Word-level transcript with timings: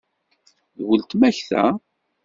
D 0.77 0.79
uletma-k 0.91 1.37
ta? 1.49 1.65